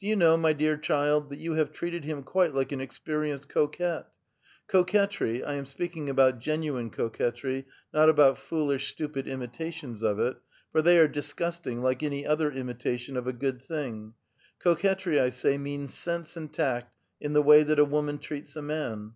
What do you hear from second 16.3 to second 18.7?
and tact in the way that a (woman treats a